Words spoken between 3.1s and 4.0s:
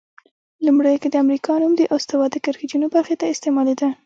ته استعمالیده.